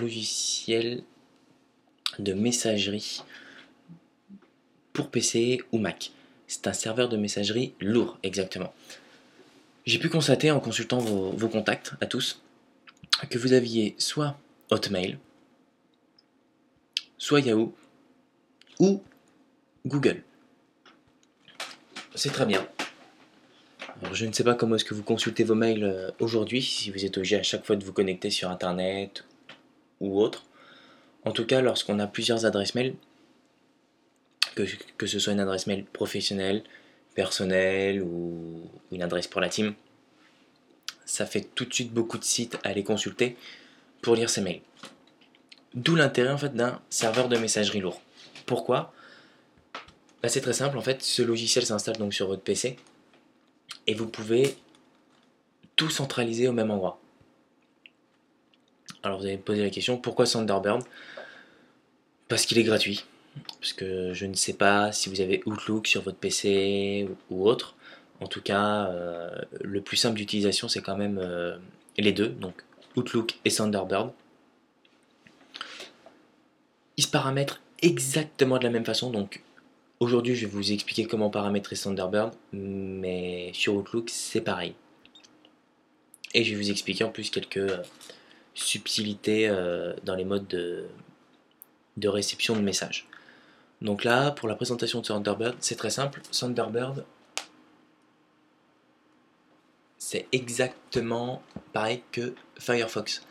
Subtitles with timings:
[0.00, 1.02] logiciel
[2.18, 3.22] de messagerie
[4.92, 6.12] pour PC ou Mac.
[6.46, 8.72] C'est un serveur de messagerie lourd, exactement.
[9.86, 12.42] J'ai pu constater en consultant vos, contacts à tous
[13.28, 14.36] que vous aviez soit
[14.70, 15.18] Hotmail,
[17.18, 17.74] soit Yahoo
[18.78, 19.02] ou
[19.86, 20.22] Google.
[22.14, 22.66] C'est très bien.
[24.12, 27.04] je ne sais pas comment est-ce que vous consultez vos mails euh, aujourd'hui, si vous
[27.04, 29.24] êtes obligé à chaque fois de vous connecter sur Internet
[30.00, 30.44] ou autre.
[31.24, 32.94] En tout cas, lorsqu'on a plusieurs adresses mail,
[34.54, 36.62] que, ce soit une adresse mail professionnelle,
[37.14, 39.74] personnelle ou une adresse pour la team,
[41.04, 43.36] ça fait tout de suite beaucoup de sites à aller consulter
[44.00, 44.60] pour lire ces mails.
[45.74, 48.00] D'où l'intérêt en fait d'un serveur de messagerie lourd.
[48.46, 48.92] Pourquoi?
[50.22, 52.76] Bah, C'est très simple en fait, ce logiciel s'installe donc sur votre PC
[53.86, 54.56] et vous pouvez
[55.76, 57.00] tout centraliser au même endroit.
[59.02, 60.82] Alors vous allez me poser la question, pourquoi Thunderbird?
[62.28, 63.04] Parce qu'il est gratuit.
[63.60, 67.74] Parce que je ne sais pas si vous avez Outlook sur votre PC ou autre.
[68.20, 69.30] En tout cas, euh,
[69.60, 71.56] le plus simple d'utilisation, c'est quand même euh,
[71.96, 72.62] les deux, donc
[72.96, 74.12] Outlook et Thunderbird.
[76.96, 79.42] Ils se paramètrent exactement de la même façon, donc
[80.00, 84.74] aujourd'hui je vais vous expliquer comment paramétrer Thunderbird, mais sur Outlook c'est pareil.
[86.34, 87.72] Et je vais vous expliquer en plus quelques
[88.56, 89.48] euh, subtilités
[90.04, 90.86] dans les modes de,
[91.96, 93.06] de réception de messages.
[93.80, 96.20] Donc là, pour la présentation de Thunderbird, c'est très simple.
[96.32, 97.04] Thunderbird,
[99.96, 103.24] c'est exactement pareil que Firefox.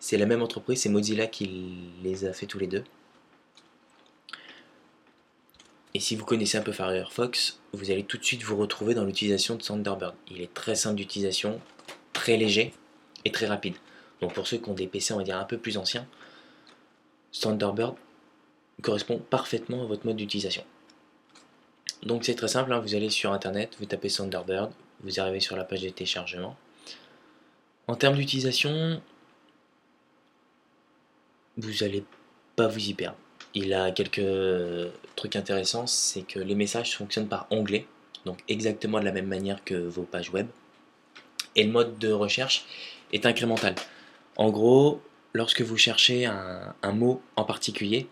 [0.00, 2.82] C'est la même entreprise, c'est Mozilla qui les a fait tous les deux.
[5.94, 9.04] Et si vous connaissez un peu Firefox, vous allez tout de suite vous retrouver dans
[9.04, 10.14] l'utilisation de Thunderbird.
[10.30, 11.60] Il est très simple d'utilisation,
[12.12, 12.72] très léger
[13.24, 13.74] et très rapide.
[14.22, 16.06] Donc pour ceux qui ont des PC, dire un peu plus anciens,
[17.32, 17.96] Thunderbird
[18.80, 20.64] correspond parfaitement à votre mode d'utilisation.
[22.04, 22.78] Donc c'est très simple, hein.
[22.78, 26.56] vous allez sur internet, vous tapez Thunderbird, vous arrivez sur la page de téléchargement.
[27.88, 29.02] En termes d'utilisation,
[31.56, 32.04] vous n'allez
[32.54, 33.18] pas vous y perdre.
[33.54, 37.86] Il a quelques trucs intéressants, c'est que les messages fonctionnent par onglet,
[38.24, 40.46] donc exactement de la même manière que vos pages web.
[41.56, 42.64] Et le mode de recherche
[43.12, 43.74] est incrémental.
[44.36, 45.00] En gros,
[45.32, 48.06] lorsque vous cherchez un, mot en particulier,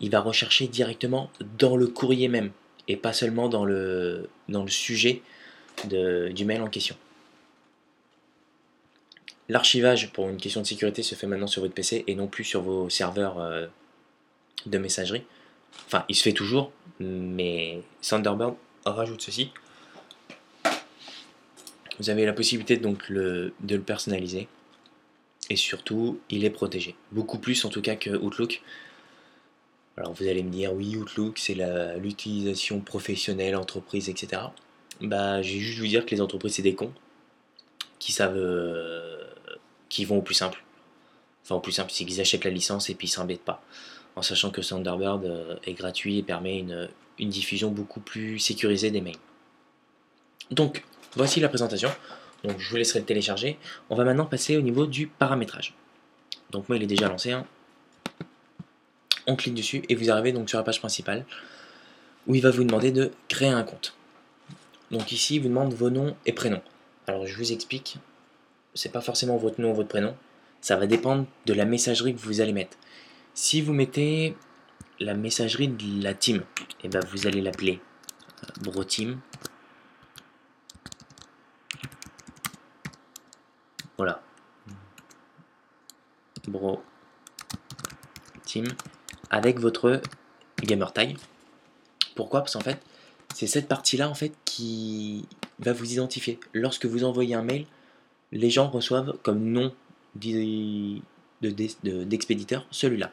[0.00, 2.50] il va rechercher directement dans le courrier même
[2.88, 5.22] et pas seulement dans le, dans le sujet
[5.84, 6.96] du mail en question.
[9.48, 12.42] L'archivage pour une question de sécurité se fait maintenant sur votre PC et non plus
[12.42, 13.66] sur vos serveurs euh,
[14.66, 15.22] de messagerie.
[15.86, 19.52] Enfin, il se fait toujours, mais Thunderbird rajoute ceci.
[21.98, 24.48] Vous avez la possibilité donc de le personnaliser.
[25.50, 26.96] Et surtout, il est protégé.
[27.12, 28.62] Beaucoup plus en tout cas que Outlook.
[29.96, 31.56] Alors vous allez me dire, oui, Outlook, c'est
[31.98, 34.42] l'utilisation professionnelle, entreprise, etc.
[35.00, 36.92] Bah, j'ai juste vous dire que les entreprises, c'est des cons
[37.98, 38.36] qui savent.
[38.36, 39.22] Euh,
[39.88, 40.62] qui vont au plus simple.
[41.44, 43.62] Enfin, au plus simple, c'est qu'ils achètent la licence et puis ils s'embêtent pas.
[44.16, 48.90] En sachant que Thunderbird euh, est gratuit et permet une, une diffusion beaucoup plus sécurisée
[48.90, 49.16] des mails.
[50.50, 51.90] Donc, voici la présentation.
[52.58, 53.58] Je vous laisserai le télécharger.
[53.90, 55.74] On va maintenant passer au niveau du paramétrage.
[56.50, 57.32] Donc, moi, il est déjà lancé.
[57.32, 57.46] Hein.
[59.26, 61.24] On clique dessus et vous arrivez donc sur la page principale
[62.26, 63.94] où il va vous demander de créer un compte.
[64.90, 66.62] Donc ici, il vous demande vos noms et prénoms.
[67.06, 67.98] Alors je vous explique,
[68.74, 70.14] c'est pas forcément votre nom ou votre prénom,
[70.60, 72.76] ça va dépendre de la messagerie que vous allez mettre.
[73.34, 74.36] Si vous mettez
[74.98, 77.80] la messagerie de la team, et eh ben vous allez l'appeler
[78.42, 79.20] euh, BroTeam.
[83.96, 84.22] Voilà.
[86.48, 86.82] Bro
[88.44, 88.66] Team
[89.30, 90.00] avec votre
[90.62, 91.16] gamer tag.
[92.14, 92.40] Pourquoi?
[92.40, 92.80] Parce qu'en fait,
[93.34, 96.38] c'est cette partie-là en fait qui va vous identifier.
[96.52, 97.66] Lorsque vous envoyez un mail,
[98.32, 99.74] les gens reçoivent comme nom
[100.14, 103.12] d'expéditeur de, celui-là.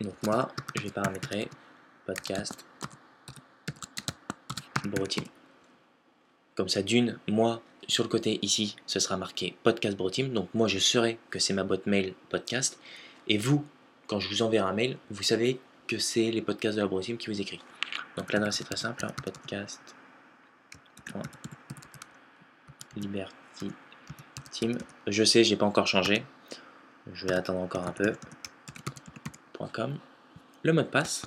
[0.00, 1.48] Donc moi, je vais paramétrer
[2.06, 2.64] podcast
[4.84, 5.24] Broteam.
[6.54, 7.60] Comme ça, d'une, moi,
[7.90, 10.32] sur le côté ici, ce sera marqué podcast Broteam.
[10.32, 12.78] Donc moi, je saurai que c'est ma boîte mail podcast.
[13.28, 13.64] Et vous,
[14.06, 17.16] quand je vous enverrai un mail, vous savez que c'est les podcasts de la Broteam
[17.16, 17.60] qui vous écrit.
[18.16, 19.80] Donc l'adresse est très simple, hein, podcast.
[22.96, 23.70] Liberty
[24.50, 24.78] Team.
[25.06, 26.24] Je sais, j'ai pas encore changé.
[27.12, 28.14] Je vais attendre encore un peu.
[29.72, 29.98] .com.
[30.62, 31.22] Le mot de passe.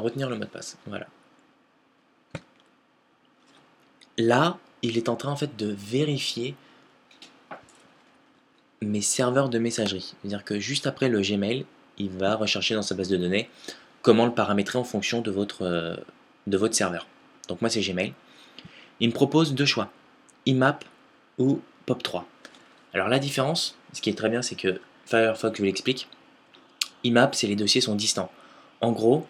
[0.00, 0.76] Retenir le mot de passe.
[0.86, 1.06] Voilà.
[4.18, 6.54] Là, il est en train en fait de vérifier
[8.82, 10.14] mes serveurs de messagerie.
[10.20, 11.66] C'est-à-dire que juste après le Gmail,
[11.98, 13.50] il va rechercher dans sa base de données
[14.02, 15.96] comment le paramétrer en fonction de votre, euh,
[16.46, 17.06] de votre serveur.
[17.48, 18.14] Donc moi c'est Gmail.
[19.00, 19.90] Il me propose deux choix,
[20.46, 20.84] IMAP
[21.38, 22.24] ou POP3.
[22.94, 26.08] Alors la différence, ce qui est très bien, c'est que Firefox vous l'explique.
[27.04, 28.30] IMAP, c'est les dossiers sont distants.
[28.80, 29.26] En gros,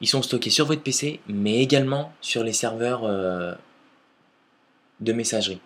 [0.00, 3.54] ils sont stockés sur votre PC, mais également sur les serveurs euh,
[5.00, 5.60] de messagerie,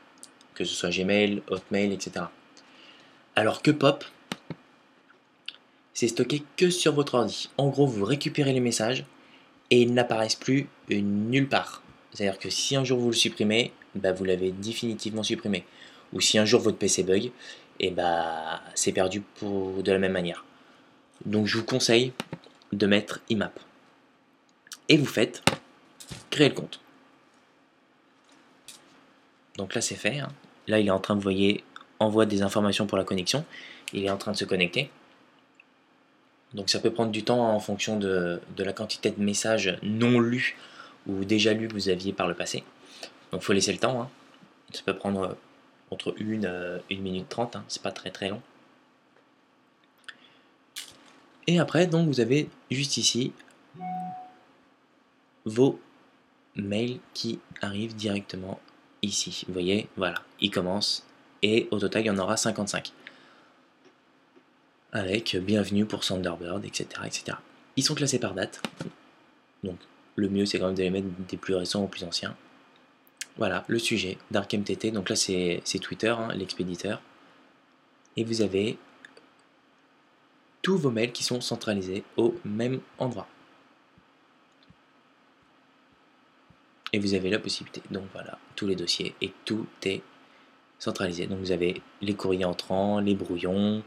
[0.55, 2.27] que ce soit Gmail, Hotmail, etc.
[3.37, 4.05] Alors que Pop,
[5.95, 7.51] c'est stocké que sur votre ordi.
[7.59, 9.05] En gros, vous récupérez les messages
[9.71, 11.83] et ils n'apparaissent plus nulle part.
[12.13, 15.65] C'est-à-dire que si un jour vous le supprimez, bah vous l'avez définitivement supprimé.
[16.13, 17.31] Ou si un jour votre PC bug,
[17.93, 20.45] bah c'est perdu de la même manière.
[21.25, 22.13] Donc je vous conseille
[22.73, 23.59] de mettre IMAP.
[24.89, 25.43] Et vous faites
[26.31, 26.81] créer le compte.
[29.57, 30.19] Donc là c'est fait.
[30.19, 30.31] Hein.
[30.67, 31.65] Là il est en train de, vous voyez,
[31.99, 33.45] envoie des informations pour la connexion.
[33.93, 34.91] Il est en train de se connecter.
[36.55, 40.57] Donc ça peut prendre du temps en fonction de, la quantité de messages non lus
[41.07, 42.65] ou déjà lus que vous aviez par le passé.
[43.31, 44.03] Donc il faut laisser le temps.
[44.03, 44.11] Hein.
[44.73, 45.35] Ça peut prendre euh,
[45.91, 47.65] entre 1 euh, minute 30, hein.
[47.69, 48.41] c'est pas très très long.
[51.47, 53.33] Et après, donc vous avez juste ici
[55.45, 55.81] vos
[56.57, 58.61] mails qui arrivent directement
[59.03, 59.45] ici.
[59.47, 61.07] Vous voyez, voilà, il commence
[61.43, 62.93] et au total il y en aura 55
[64.93, 67.39] avec bienvenue pour Thunderbird, etc., etc.
[67.77, 68.63] Ils sont classés par date,
[69.65, 69.79] donc
[70.17, 72.37] le mieux c'est quand même de les mettre des plus récents aux plus anciens.
[73.39, 77.01] Voilà, le sujet, DarkMTT, donc là c'est Twitter, hein, l'expéditeur,
[78.19, 78.77] et vous avez
[80.61, 83.27] tous vos mails qui sont centralisés au même endroit.
[86.93, 90.03] Et vous avez la possibilité, donc voilà, tous les dossiers, et tout est
[90.79, 91.27] centralisé.
[91.27, 93.83] Donc vous avez les courriers entrants, les brouillons,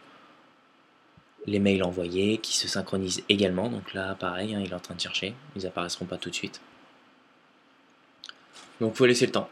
[1.45, 3.69] les mails envoyés qui se synchronisent également.
[3.69, 5.35] Donc là, pareil, hein, il est en train de chercher.
[5.55, 6.61] Ils apparaîtront pas tout de suite.
[8.79, 9.49] Donc il faut laisser le temps.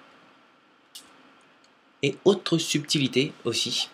[2.01, 3.89] Et autre subtilité aussi,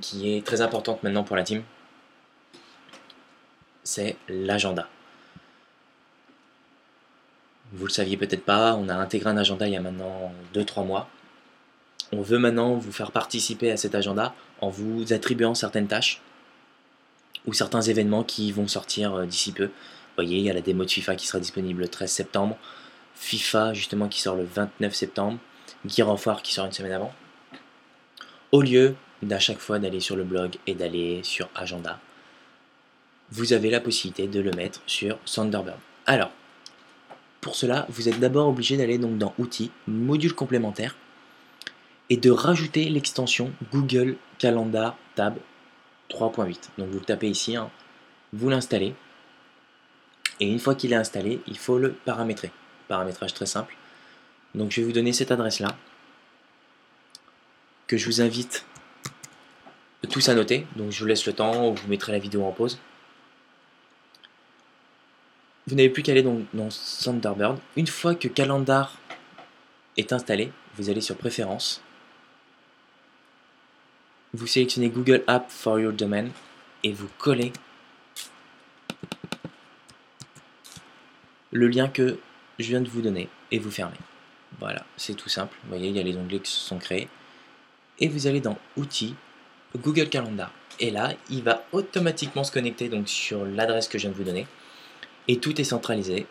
[0.00, 1.62] qui est très importante maintenant pour la team,
[3.82, 4.88] c'est l'agenda.
[7.72, 10.86] Vous le saviez peut-être pas, on a intégré un agenda il y a maintenant 2-3
[10.86, 11.08] mois.
[12.12, 16.20] On veut maintenant vous faire participer à cet agenda en vous attribuant certaines tâches
[17.46, 19.66] ou certains événements qui vont sortir euh, d'ici peu.
[19.66, 22.56] Vous voyez, il y a la démo de FIFA qui sera disponible le 13 septembre,
[23.14, 25.38] FIFA justement qui sort le 29 septembre,
[25.86, 27.12] Gear of qui sort une semaine avant.
[28.50, 32.00] Au lieu d'à chaque fois d'aller sur le blog et d'aller sur Agenda,
[33.30, 35.78] vous avez la possibilité de le mettre sur Thunderbird.
[36.06, 36.32] Alors,
[37.40, 40.96] pour cela, vous êtes d'abord obligé d'aller donc dans Outils, Module complémentaire,
[42.10, 45.36] et de rajouter l'extension Google Calendar Tab
[46.10, 46.56] 3.8.
[46.76, 47.70] Donc vous le tapez ici, hein.
[48.32, 48.94] vous l'installez.
[50.40, 52.50] Et une fois qu'il est installé, il faut le paramétrer.
[52.88, 53.76] Paramétrage très simple.
[54.54, 55.76] Donc je vais vous donner cette adresse-là,
[57.86, 58.66] que je vous invite
[60.08, 60.66] tous à noter.
[60.76, 62.78] Donc je vous laisse le temps, vous mettrez la vidéo en pause.
[65.70, 66.68] Vous n'avez plus qu'à aller dans, dans
[67.02, 67.58] Thunderbird.
[67.76, 68.98] Une fois que Calendar
[69.96, 71.80] est installé, vous allez sur Préférences
[74.32, 76.28] vous sélectionnez Google App for your domain
[76.84, 77.52] et vous collez
[81.50, 82.18] le lien que
[82.58, 83.96] je viens de vous donner et vous fermez.
[84.60, 85.56] Voilà, c'est tout simple.
[85.64, 87.08] Vous voyez, il y a les onglets qui se sont créés.
[87.98, 89.14] Et vous allez dans Outils,
[89.76, 90.52] Google Calendar.
[90.78, 94.24] Et là, il va automatiquement se connecter donc sur l'adresse que je viens de vous
[94.24, 94.46] donner.
[95.30, 96.26] Et tout est centralisé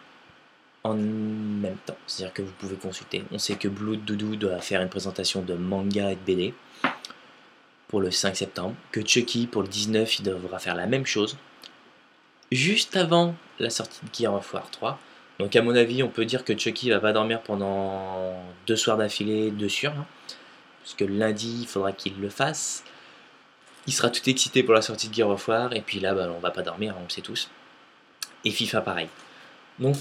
[0.84, 1.96] en même temps.
[2.06, 3.24] C'est-à-dire que vous pouvez consulter.
[3.32, 6.54] On sait que Blue Doudou doit faire une présentation de manga et de BD
[7.88, 11.38] pour le 5 septembre, que Chucky pour le 19 il devra faire la même chose,
[12.52, 15.00] juste avant la sortie de Gear of War 3.
[15.40, 18.36] Donc à mon avis, on peut dire que Chucky va pas dormir pendant
[18.68, 20.06] deux soirs d'affilée, deux sûr, hein.
[20.84, 22.84] parce que lundi il faudra qu'il le fasse.
[23.88, 26.30] Il sera tout excité pour la sortie de Gear of War, et puis là, bah,
[26.36, 27.50] on va pas dormir, on le sait tous.
[28.46, 29.10] Et FIFA pareil.
[29.80, 29.96] Donc,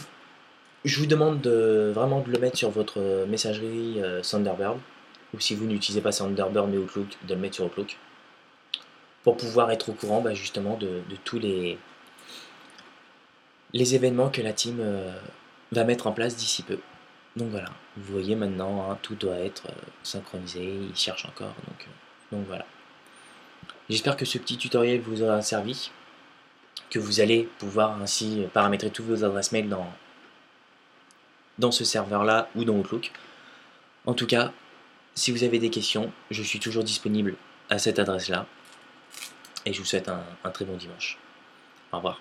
[0.84, 4.78] je vous demande de, vraiment de le mettre sur votre messagerie euh, Thunderbird
[5.34, 7.96] ou si vous n'utilisez pas Thunderbird mais Outlook, de le mettre sur Outlook,
[9.22, 11.78] pour pouvoir être au courant bah, justement de, tous les,
[13.74, 15.12] événements que la team euh,
[15.72, 16.78] va mettre en place d'ici peu.
[17.36, 21.86] Donc voilà, vous voyez maintenant, hein, tout doit être euh, synchronisé, il cherche encore, donc,
[22.32, 22.64] donc voilà.
[23.90, 25.90] J'espère que ce petit tutoriel vous aura servi,
[26.90, 29.92] que vous allez pouvoir ainsi paramétrer tous vos adresses mail dans,
[31.58, 33.12] dans ce serveur là ou dans Outlook.
[34.06, 34.52] En tout cas,
[35.14, 37.34] si vous avez des questions, je suis toujours disponible
[37.70, 38.46] à cette adresse-là.
[39.66, 41.18] Et je vous souhaite un, un très bon dimanche.
[41.92, 42.20] Au revoir.